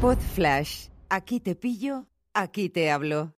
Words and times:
Pod 0.00 0.16
Flash. 0.16 0.86
Aquí 1.10 1.40
te 1.40 1.54
pillo, 1.54 2.06
aquí 2.32 2.70
te 2.70 2.90
hablo. 2.90 3.34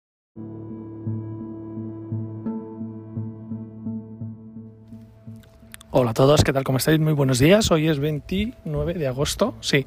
Hola 5.90 6.10
a 6.10 6.14
todos, 6.14 6.44
¿qué 6.44 6.52
tal? 6.52 6.62
¿Cómo 6.64 6.76
estáis? 6.76 7.00
Muy 7.00 7.14
buenos 7.14 7.38
días. 7.38 7.70
Hoy 7.70 7.88
es 7.88 7.98
29 7.98 8.92
de 8.92 9.06
agosto. 9.06 9.54
Sí, 9.62 9.86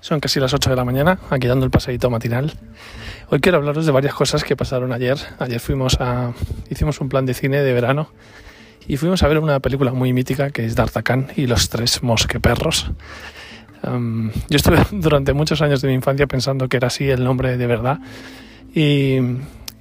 son 0.00 0.20
casi 0.20 0.40
las 0.40 0.52
8 0.52 0.68
de 0.68 0.76
la 0.76 0.84
mañana, 0.84 1.20
aquí 1.30 1.46
dando 1.46 1.64
el 1.64 1.70
paseíto 1.70 2.10
matinal. 2.10 2.52
Hoy 3.30 3.40
quiero 3.40 3.56
hablaros 3.56 3.86
de 3.86 3.92
varias 3.92 4.12
cosas 4.12 4.44
que 4.44 4.56
pasaron 4.56 4.92
ayer. 4.92 5.16
Ayer 5.38 5.58
fuimos 5.58 5.96
a. 6.00 6.34
hicimos 6.68 7.00
un 7.00 7.08
plan 7.08 7.24
de 7.24 7.32
cine 7.32 7.62
de 7.62 7.72
verano 7.72 8.10
y 8.86 8.98
fuimos 8.98 9.22
a 9.22 9.28
ver 9.28 9.38
una 9.38 9.58
película 9.60 9.94
muy 9.94 10.12
mítica 10.12 10.50
que 10.50 10.66
es 10.66 10.74
D'Artagnan 10.74 11.28
y 11.34 11.46
los 11.46 11.70
tres 11.70 12.02
mosqueperros. 12.02 12.90
Um, 13.82 14.30
yo 14.48 14.56
estuve 14.56 14.78
durante 14.92 15.32
muchos 15.32 15.62
años 15.62 15.80
de 15.80 15.88
mi 15.88 15.94
infancia 15.94 16.26
pensando 16.26 16.68
que 16.68 16.76
era 16.76 16.88
así 16.88 17.08
el 17.08 17.24
nombre 17.24 17.56
de 17.56 17.66
verdad. 17.66 17.98
Y, 18.74 19.18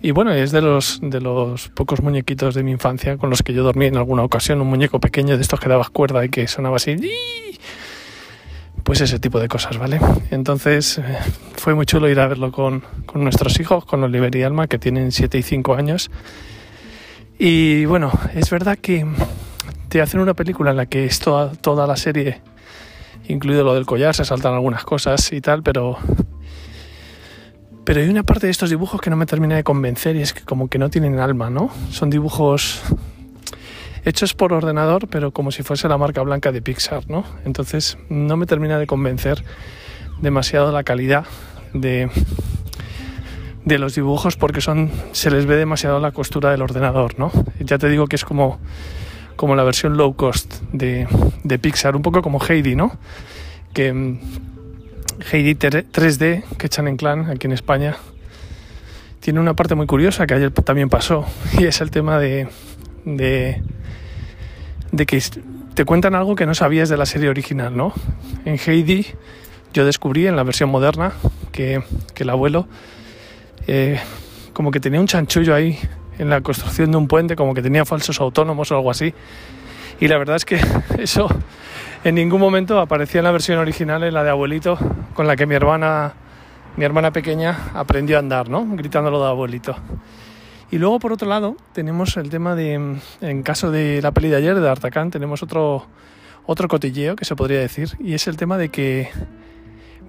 y 0.02 0.12
bueno, 0.12 0.32
es 0.32 0.52
de 0.52 0.62
los, 0.62 1.00
de 1.02 1.20
los 1.22 1.70
pocos 1.70 2.02
muñequitos 2.02 2.56
de 2.56 2.64
mi 2.64 2.72
infancia 2.72 3.18
con 3.18 3.30
los 3.30 3.44
que 3.44 3.54
yo 3.54 3.64
dormí 3.64 3.86
en 3.86 3.98
alguna 3.98 4.24
ocasión. 4.24 4.62
Un 4.62 4.68
muñeco 4.68 5.00
pequeño 5.00 5.36
de 5.36 5.42
estos 5.42 5.60
que 5.60 5.70
dabas 5.70 5.90
cuerda 5.90 6.24
y 6.24 6.30
que 6.30 6.48
sonaba 6.48 6.78
así. 6.78 6.98
Pues 8.84 9.02
ese 9.02 9.20
tipo 9.20 9.40
de 9.40 9.50
cosas, 9.50 9.78
¿vale? 9.78 10.00
Entonces 10.32 11.00
eh, 11.00 11.04
fue 11.56 11.76
muy 11.76 11.86
chulo 11.86 12.08
ir 12.10 12.20
a 12.20 12.28
verlo 12.28 12.52
con, 12.52 12.84
con 13.06 13.22
nuestros 13.24 13.60
hijos, 13.60 13.84
con 13.84 14.02
Oliver 14.04 14.34
y 14.36 14.44
Alma, 14.44 14.68
que 14.68 14.80
tienen 14.80 15.12
7 15.12 15.38
y 15.38 15.44
5 15.44 15.76
años. 15.76 16.10
Y 17.38 17.86
bueno, 17.86 18.12
es 18.34 18.50
verdad 18.50 18.78
que 18.78 19.06
te 19.90 20.02
hacen 20.02 20.22
una 20.22 20.34
película 20.34 20.72
en 20.72 20.78
la 20.78 20.86
que 20.86 21.06
es 21.06 21.20
toda, 21.20 21.52
toda 21.52 21.86
la 21.86 21.98
serie 21.98 22.42
incluido 23.28 23.64
lo 23.64 23.74
del 23.74 23.86
collar, 23.86 24.16
se 24.16 24.26
saltan 24.26 24.54
algunas 24.54 24.84
cosas 24.84 25.32
y 25.32 25.42
tal, 25.42 25.64
pero 25.64 25.98
pero 27.88 28.02
hay 28.02 28.10
una 28.10 28.24
parte 28.24 28.48
de 28.48 28.52
estos 28.52 28.70
dibujos 28.70 29.00
que 29.00 29.10
no 29.10 29.16
me 29.16 29.26
termina 29.26 29.56
de 29.56 29.64
convencer 29.64 30.18
y 30.18 30.22
es 30.22 30.34
que 30.34 30.42
como 30.42 30.68
que 30.68 30.78
no 30.78 30.90
tienen 30.90 31.20
alma, 31.20 31.50
¿no? 31.50 31.70
Son 31.90 32.10
dibujos 32.10 32.82
hechos 34.04 34.34
por 34.34 34.52
ordenador, 34.52 35.08
pero 35.08 35.32
como 35.32 35.52
si 35.52 35.64
fuese 35.64 35.88
la 35.88 35.98
marca 35.98 36.22
blanca 36.22 36.52
de 36.52 36.62
Pixar, 36.62 37.10
¿no? 37.10 37.24
Entonces 37.46 37.98
no 38.10 38.36
me 38.36 38.46
termina 38.46 38.78
de 38.78 38.88
convencer 38.88 39.42
demasiado 40.20 40.74
la 40.74 40.84
calidad 40.84 41.26
de, 41.74 42.10
de 43.64 43.78
los 43.80 43.96
dibujos 43.96 44.36
porque 44.36 44.60
son 44.60 44.92
se 45.14 45.32
les 45.32 45.46
ve 45.46 45.56
demasiado 45.56 46.02
la 46.02 46.12
costura 46.12 46.52
del 46.52 46.64
ordenador, 46.64 47.18
¿no? 47.18 47.32
Ya 47.60 47.78
te 47.78 47.88
digo 47.88 48.08
que 48.08 48.18
es 48.18 48.26
como 48.26 48.60
como 49.38 49.56
la 49.56 49.64
versión 49.64 49.96
low 49.96 50.16
cost 50.16 50.62
de, 50.74 51.08
de 51.44 51.60
Pixar, 51.60 51.96
un 51.96 52.02
poco 52.02 52.22
como 52.22 52.44
Heidi, 52.44 52.76
¿no? 52.76 52.98
Que 53.74 53.94
mm, 53.94 54.20
Heidi 55.32 55.56
3D 55.56 56.44
que 56.58 56.68
echan 56.68 56.88
en 56.88 56.98
clan 56.98 57.30
aquí 57.30 57.48
en 57.48 57.54
España 57.54 57.96
tiene 59.20 59.40
una 59.40 59.56
parte 59.56 59.76
muy 59.76 59.88
curiosa 59.88 60.28
que 60.28 60.34
ayer 60.34 60.52
también 60.52 60.90
pasó 60.90 61.26
y 61.58 61.66
es 61.66 61.82
el 61.82 61.92
tema 61.92 62.20
de, 62.20 62.48
de, 63.06 63.62
que 65.06 65.24
te 65.74 65.86
cuentan 65.86 66.16
algo 66.16 66.36
que 66.36 66.46
no 66.46 66.54
sabías 66.54 66.90
de 66.90 66.98
la 66.98 67.06
serie 67.06 67.30
original, 67.30 67.76
¿no? 67.76 67.94
En 68.46 68.58
Heidi 68.58 69.06
yo 69.74 69.86
descubrí 69.86 70.28
en 70.28 70.36
la 70.36 70.44
versión 70.44 70.70
moderna 70.70 71.14
que, 71.52 71.84
que 72.14 72.24
el 72.24 72.30
abuelo 72.30 72.68
eh, 73.68 74.00
como 74.54 74.72
que 74.72 74.80
tenía 74.80 75.00
un 75.00 75.08
chanchullo 75.08 75.54
ahí 75.54 75.78
en 76.18 76.30
la 76.30 76.42
construcción 76.42 76.92
de 76.92 76.98
un 76.98 77.08
puente, 77.08 77.36
como 77.36 77.54
que 77.54 77.62
tenía 77.62 77.86
falsos 77.86 78.20
autónomos 78.20 78.72
o 78.72 78.76
algo 78.76 78.92
así. 78.92 79.14
Y 80.00 80.08
la 80.08 80.18
verdad 80.18 80.36
es 80.36 80.46
que 80.46 80.60
eso 80.98 81.28
en 82.04 82.16
ningún 82.16 82.40
momento 82.40 82.80
aparecía 82.80 83.20
en 83.20 83.26
la 83.26 83.32
versión 83.32 83.58
original, 83.60 84.04
en 84.04 84.14
la 84.14 84.24
de 84.24 84.30
abuelito, 84.30 84.78
con 85.14 85.28
la 85.28 85.36
que 85.36 85.46
mi 85.46 85.56
hermana, 85.56 86.14
mi 86.76 86.86
hermana 86.86 87.12
pequeña 87.12 87.70
aprendió 87.74 88.18
a 88.18 88.20
andar, 88.20 88.50
¿no? 88.50 88.66
Gritándolo 88.76 89.22
de 89.22 89.28
abuelito. 89.28 89.76
Y 90.70 90.80
luego, 90.80 91.00
por 91.00 91.14
otro 91.14 91.28
lado, 91.28 91.56
tenemos 91.74 92.18
el 92.18 92.30
tema 92.30 92.54
de, 92.56 93.00
en 93.22 93.44
caso 93.44 93.72
de 93.72 94.02
la 94.02 94.12
peli 94.12 94.30
de 94.30 94.36
ayer, 94.36 94.60
de 94.60 94.70
Artacan, 94.70 95.12
tenemos 95.12 95.42
otro, 95.42 95.86
otro 96.46 96.68
cotilleo, 96.68 97.16
que 97.16 97.26
se 97.26 97.36
podría 97.36 97.60
decir, 97.60 97.92
y 98.00 98.14
es 98.14 98.28
el 98.28 98.36
tema 98.36 98.58
de 98.58 98.70
que 98.70 99.10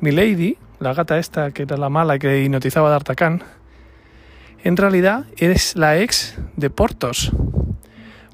Milady, 0.00 0.59
la 0.81 0.94
gata 0.94 1.19
esta, 1.19 1.53
que 1.53 1.62
era 1.62 1.77
la 1.77 1.88
mala 1.88 2.19
que 2.19 2.43
hipnotizaba 2.43 2.88
a 2.88 2.91
D'Artagnan, 2.91 3.43
en 4.64 4.76
realidad 4.76 5.24
eres 5.36 5.76
la 5.76 5.98
ex 5.98 6.36
de 6.56 6.70
Portos. 6.70 7.32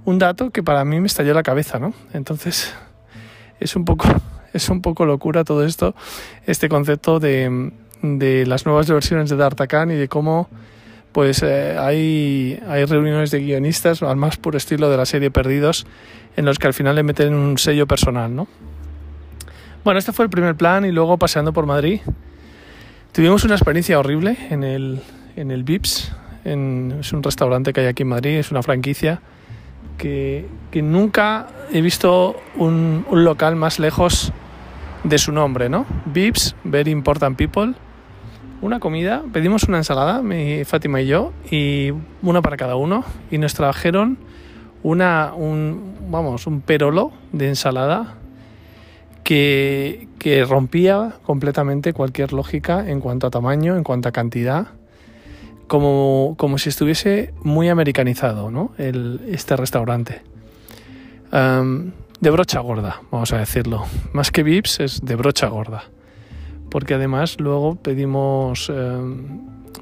Un 0.05 0.19
dato 0.19 0.51
que 0.51 0.63
para 0.63 0.85
mí 0.85 1.01
me 1.01 1.07
estalló 1.07 1.35
la 1.35 1.43
cabeza, 1.43 1.79
¿no? 1.79 1.95
Entonces, 2.13 2.75
es 3.61 3.77
un 3.77 3.85
poco, 3.85 4.09
es 4.53 4.69
un 4.69 4.83
poco 4.83 5.07
locura 5.07 5.45
todo 5.45 5.65
esto, 5.65 5.95
este 6.47 6.69
concepto 6.69 7.21
de, 7.21 7.73
de 8.03 8.47
las 8.47 8.67
nuevas 8.67 8.91
versiones 8.91 9.31
de 9.31 9.37
D'Artagnan 9.37 9.91
y 9.91 9.95
de 9.95 10.09
cómo 10.09 10.49
pues 11.13 11.45
eh, 11.45 11.77
hay, 11.79 12.61
hay 12.67 12.85
reuniones 12.87 13.31
de 13.31 13.39
guionistas 13.39 14.03
al 14.03 14.17
más 14.17 14.37
puro 14.37 14.59
estilo 14.59 14.91
de 14.91 14.97
la 14.97 15.07
serie 15.07 15.31
Perdidos 15.31 15.87
en 16.37 16.45
los 16.45 16.59
que 16.59 16.67
al 16.67 16.75
final 16.75 16.97
le 16.97 17.05
meten 17.05 17.35
un 17.35 17.57
sello 17.57 17.87
personal, 17.87 18.35
¿no? 18.35 18.49
Bueno, 19.85 19.99
este 19.99 20.13
fue 20.13 20.25
el 20.25 20.31
primer 20.31 20.57
plan 20.57 20.85
y 20.85 20.91
luego 20.91 21.17
paseando 21.17 21.53
por 21.53 21.67
Madrid 21.67 22.01
tuvimos 23.13 23.45
una 23.45 23.55
experiencia 23.55 23.97
horrible 24.01 24.37
en 24.51 24.65
el, 24.65 25.03
en 25.37 25.51
el 25.51 25.65
Vips. 25.65 26.13
es 26.45 27.13
un 27.13 27.23
restaurante 27.23 27.73
que 27.73 27.81
hay 27.81 27.87
aquí 27.87 28.03
en 28.03 28.09
Madrid, 28.09 28.39
es 28.39 28.51
una 28.51 28.63
franquicia 28.63 29.21
que, 29.99 30.47
nunca 30.75 31.47
he 31.73 31.81
visto 31.81 32.37
un, 32.57 33.05
local 33.11 33.57
más 33.57 33.79
lejos 33.79 34.33
de 35.05 35.19
su 35.19 35.33
nombre, 35.33 35.69
¿no? 35.69 35.87
Vips, 36.07 36.57
Very 36.65 36.91
Important 36.91 37.37
People. 37.37 37.75
Una 38.61 38.81
comida, 38.81 39.23
pedimos 39.33 39.65
una 39.65 39.79
ensalada, 39.79 40.23
mi 40.23 40.65
Fátima 40.65 41.01
y 41.01 41.07
yo, 41.07 41.33
y 41.51 41.93
una 42.23 42.41
para 42.41 42.57
cada 42.57 42.77
uno, 42.77 43.05
y 43.31 43.39
nos 43.39 43.55
trajeron 43.55 44.19
una, 44.83 45.33
un, 45.35 45.97
vamos, 46.11 46.47
un 46.47 46.61
perolo 46.61 47.13
de 47.33 47.49
ensalada 47.49 48.15
que, 49.23 50.09
que 50.19 50.45
rompía 50.45 51.17
completamente 51.25 51.93
cualquier 51.93 52.33
lógica 52.33 52.89
en 52.89 53.01
cuanto 53.01 53.27
a 53.27 53.31
tamaño, 53.31 53.77
en 53.77 53.85
cuanto 53.85 54.09
a 54.09 54.13
cantidad 54.13 54.69
como, 55.75 56.37
como 56.39 56.57
si 56.57 56.69
estuviese 56.69 57.35
muy 57.43 57.69
americanizado 57.69 58.49
¿no? 58.49 58.71
Este 58.79 59.57
restaurante. 59.57 60.23
de 61.33 62.31
brocha 62.31 62.61
gorda, 62.61 63.03
vamos 63.11 63.33
a 63.33 63.39
decirlo. 63.39 63.85
Más 64.13 64.31
que 64.31 64.45
VIPs 64.45 64.79
es 64.79 65.01
de 65.05 65.17
brocha 65.17 65.49
gorda. 65.49 65.83
Porque 66.71 66.95
además 66.95 67.41
luego 67.41 67.75
pedimos, 67.75 68.71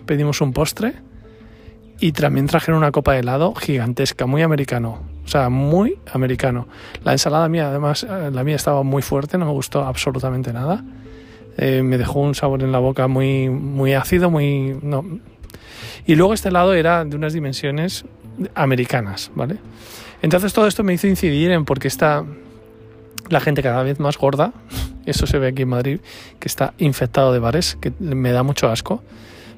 pedimos 0.07 0.41
un 0.41 0.55
postre 0.55 0.95
y 2.01 2.13
también 2.13 2.47
trajeron 2.47 2.79
una 2.79 2.91
copa 2.91 3.13
de 3.13 3.19
helado 3.19 3.55
gigantesca, 3.55 4.25
muy 4.25 4.41
americano. 4.41 5.03
O 5.27 5.29
sea, 5.29 5.51
muy 5.51 5.99
americano. 6.11 6.69
La 7.05 7.13
ensalada 7.13 7.51
mía, 7.51 7.69
además, 7.69 8.05
eh, 8.05 8.31
la 8.33 8.43
mía 8.45 8.57
estaba 8.57 8.83
muy 8.83 9.03
fuerte, 9.03 9.37
no 9.37 9.45
me 9.45 9.53
gustó 9.53 9.85
absolutamente 9.85 10.55
nada. 10.55 10.83
Eh, 11.59 11.83
me 11.83 11.99
dejó 11.99 12.21
un 12.21 12.35
sabor 12.35 12.63
en 12.63 12.73
la 12.73 12.79
boca 12.79 13.09
muy, 13.09 13.51
muy 13.51 13.93
ácido, 13.93 14.31
muy... 14.31 14.79
No, 14.81 15.05
y 16.07 16.15
luego 16.15 16.35
este 16.35 16.51
lado 16.51 16.75
era 16.75 17.05
de 17.05 17.17
unas 17.17 17.33
dimensiones 17.33 18.05
americanas, 18.55 19.31
¿vale? 19.35 19.57
Entonces 20.23 20.53
todo 20.53 20.67
esto 20.67 20.85
me 20.85 20.95
hizo 20.95 21.07
incidir 21.07 21.51
en 21.51 21.65
por 21.65 21.79
qué 21.79 21.89
está 21.89 22.25
la 23.29 23.41
gente 23.41 23.63
cada 23.63 23.83
vez 23.83 23.99
más 24.01 24.19
gorda, 24.19 24.53
eso 25.07 25.27
se 25.27 25.39
ve 25.39 25.49
aquí 25.49 25.63
en 25.63 25.69
Madrid, 25.69 26.01
que 26.39 26.49
está 26.49 26.75
infectado 26.79 27.33
de 27.33 27.39
bares, 27.39 27.77
que 27.81 27.93
me 27.99 28.33
da 28.33 28.43
mucho 28.43 28.69
asco 28.69 29.03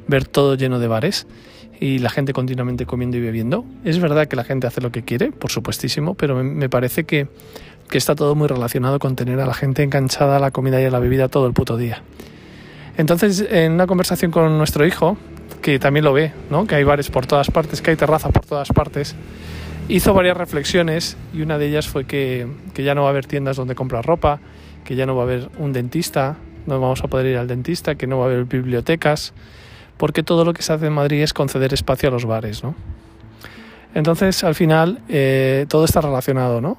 ver 0.07 0.27
todo 0.27 0.55
lleno 0.55 0.79
de 0.79 0.89
bares 0.89 1.27
y 1.81 1.99
la 1.99 2.11
gente 2.11 2.33
continuamente 2.33 2.87
comiendo 2.87 3.17
y 3.17 3.21
bebiendo. 3.21 3.65
Es 3.85 3.99
verdad 3.99 4.29
que 4.29 4.37
la 4.37 4.45
gente 4.45 4.67
hace 4.67 4.81
lo 4.81 4.93
que 4.93 5.03
quiere, 5.03 5.33
por 5.33 5.51
supuestísimo, 5.51 6.15
pero 6.15 6.43
me 6.43 6.69
parece 6.69 7.05
que, 7.05 7.29
que 7.89 7.99
está 7.99 8.15
todo 8.15 8.35
muy 8.35 8.49
relacionado 8.49 8.99
con 8.99 9.17
tener 9.17 9.41
a 9.41 9.47
la 9.47 9.55
gente 9.55 9.83
enganchada 9.83 10.37
a 10.37 10.39
la 10.39 10.51
comida 10.51 10.81
y 10.81 10.85
a 10.85 10.91
la 10.91 10.99
bebida 10.99 11.29
todo 11.29 11.47
el 11.47 11.53
puto 11.53 11.77
día. 11.77 12.03
Entonces, 12.97 13.45
en 13.51 13.73
una 13.73 13.87
conversación 13.87 14.31
con 14.31 14.57
nuestro 14.57 14.87
hijo, 14.87 15.17
que 15.63 15.79
también 15.79 16.05
lo 16.05 16.13
ve, 16.13 16.33
¿no? 16.51 16.67
que 16.67 16.75
hay 16.75 16.85
bares 16.85 17.11
por 17.11 17.27
todas 17.27 17.51
partes, 17.51 17.83
que 17.83 17.91
hay 17.91 17.97
terraza 17.97 18.31
por 18.31 18.45
todas 18.45 18.69
partes, 18.69 19.15
hizo 19.89 20.15
varias 20.15 20.37
reflexiones 20.37 21.17
y 21.33 21.43
una 21.43 21.59
de 21.59 21.67
ellas 21.67 21.89
fue 21.89 22.05
que, 22.05 22.47
ya 22.75 22.95
no 22.95 23.03
va 23.03 23.09
a 23.09 23.11
haber 23.11 23.27
tiendas 23.27 23.57
donde 23.57 23.75
comprar 23.75 24.05
ropa, 24.05 24.41
que 24.85 24.97
ya 24.97 25.07
no 25.07 25.17
va 25.17 25.23
a 25.23 25.27
haber 25.27 25.49
un 25.59 25.73
dentista, 25.73 26.37
no 26.67 26.81
vamos 26.81 27.03
a 27.03 27.09
poder 27.09 27.27
ir 27.27 27.37
al 27.37 27.49
dentista, 27.49 27.95
que 27.95 28.07
no 28.07 28.19
va 28.19 28.25
a 28.25 28.29
haber 28.29 28.45
bibliotecas, 28.45 29.33
porque 29.97 30.23
todo 30.23 30.45
lo 30.45 30.55
que 30.55 30.63
se 30.63 30.73
hace 30.73 30.87
en 30.87 30.93
Madrid 30.93 31.23
es 31.23 31.33
conceder 31.33 31.73
espacio 31.73 32.09
a 32.09 32.13
los 32.13 32.25
bares. 32.25 32.65
¿no? 32.65 32.75
Entonces, 33.95 34.43
al 34.45 34.55
final, 34.55 35.01
eh, 35.09 35.67
todo 35.69 35.85
está 35.85 36.01
relacionado, 36.01 36.61
¿no? 36.61 36.79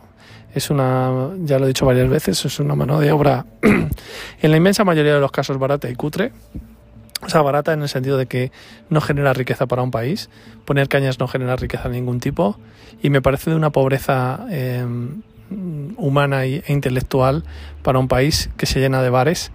Es 0.54 0.70
una, 0.70 1.32
ya 1.40 1.60
lo 1.60 1.66
he 1.66 1.68
dicho 1.68 1.86
varias 1.86 2.10
veces, 2.10 2.44
es 2.46 2.60
una 2.60 2.76
mano 2.76 3.00
de 3.00 3.12
obra 3.12 3.46
en 3.62 4.52
la 4.52 4.58
inmensa 4.58 4.86
mayoría 4.86 5.16
de 5.16 5.20
los 5.20 5.32
casos 5.32 5.58
barata 5.60 5.90
y 5.90 5.96
cutre, 5.96 6.32
o 7.26 7.30
sea, 7.30 7.42
barata 7.42 7.74
en 7.74 7.82
el 7.82 7.90
sentido 7.90 8.18
de 8.18 8.28
que 8.28 8.52
no 8.90 9.02
genera 9.02 9.34
riqueza 9.34 9.66
para 9.66 9.82
un 9.82 9.92
país. 9.92 10.30
Poner 10.66 10.88
cañas 10.88 11.20
no 11.20 11.28
genera 11.28 11.56
riqueza 11.56 11.90
de 11.90 11.96
ningún 11.96 12.20
tipo. 12.20 12.60
Y 13.02 13.10
me 13.10 13.22
parece 13.22 13.50
de 13.50 13.56
una 13.56 13.72
pobreza 13.72 14.46
em, 14.50 15.22
humana 15.98 16.46
e 16.46 16.64
intelectual 16.68 17.44
para 17.84 18.00
un 18.00 18.08
país 18.08 18.50
que 18.58 18.66
se 18.66 18.80
llena 18.80 19.02
de 19.02 19.10
bares. 19.10 19.52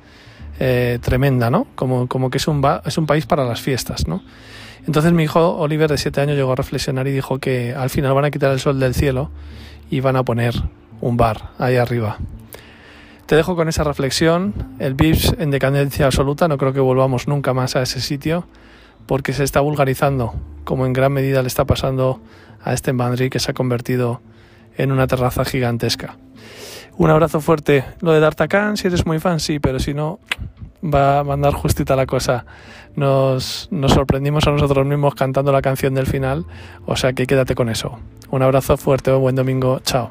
eh, 0.62 0.98
tremenda, 1.00 1.50
¿no? 1.50 1.66
Como, 1.74 2.06
como 2.06 2.28
que 2.28 2.36
es 2.36 2.46
un, 2.46 2.62
es 2.84 2.98
un 2.98 3.06
país 3.06 3.24
para 3.24 3.44
las 3.44 3.62
fiestas, 3.62 4.06
¿no? 4.06 4.22
Entonces 4.86 5.12
mi 5.12 5.22
hijo 5.24 5.56
Oliver 5.56 5.90
de 5.90 5.96
7 5.96 6.20
años 6.20 6.36
llegó 6.36 6.52
a 6.52 6.56
reflexionar 6.56 7.06
y 7.08 7.12
dijo 7.12 7.38
que 7.38 7.74
al 7.74 7.88
final 7.90 8.12
van 8.12 8.26
a 8.26 8.30
quitar 8.30 8.52
el 8.52 8.60
sol 8.60 8.78
del 8.78 8.94
cielo 8.94 9.30
y 9.90 10.00
van 10.00 10.16
a 10.16 10.22
poner 10.22 10.54
un 11.00 11.16
bar 11.16 11.50
ahí 11.58 11.76
arriba. 11.76 12.18
Te 13.30 13.36
dejo 13.36 13.54
con 13.54 13.68
esa 13.68 13.84
reflexión. 13.84 14.52
El 14.80 14.94
VIPS 14.94 15.36
en 15.38 15.52
decadencia 15.52 16.06
absoluta, 16.06 16.48
no 16.48 16.58
creo 16.58 16.72
que 16.72 16.80
volvamos 16.80 17.28
nunca 17.28 17.54
más 17.54 17.76
a 17.76 17.82
ese 17.82 18.00
sitio 18.00 18.48
porque 19.06 19.32
se 19.32 19.44
está 19.44 19.60
vulgarizando, 19.60 20.34
como 20.64 20.84
en 20.84 20.92
gran 20.92 21.12
medida 21.12 21.40
le 21.40 21.46
está 21.46 21.64
pasando 21.64 22.20
a 22.60 22.72
este 22.72 22.92
Madrid 22.92 23.30
que 23.30 23.38
se 23.38 23.52
ha 23.52 23.54
convertido 23.54 24.20
en 24.76 24.90
una 24.90 25.06
terraza 25.06 25.44
gigantesca. 25.44 26.16
Un 26.96 27.10
abrazo 27.10 27.40
fuerte. 27.40 27.84
Lo 28.00 28.10
de 28.10 28.18
D'Artagnan, 28.18 28.76
si 28.76 28.88
eres 28.88 29.06
muy 29.06 29.20
fan, 29.20 29.38
sí, 29.38 29.60
pero 29.60 29.78
si 29.78 29.94
no, 29.94 30.18
va 30.82 31.20
a 31.20 31.22
mandar 31.22 31.52
justita 31.52 31.94
la 31.94 32.06
cosa. 32.06 32.46
Nos, 32.96 33.68
nos 33.70 33.92
sorprendimos 33.92 34.48
a 34.48 34.50
nosotros 34.50 34.84
mismos 34.84 35.14
cantando 35.14 35.52
la 35.52 35.62
canción 35.62 35.94
del 35.94 36.08
final, 36.08 36.46
o 36.84 36.96
sea 36.96 37.12
que 37.12 37.28
quédate 37.28 37.54
con 37.54 37.68
eso. 37.68 37.96
Un 38.32 38.42
abrazo 38.42 38.76
fuerte, 38.76 39.12
buen 39.12 39.36
domingo, 39.36 39.78
chao. 39.84 40.10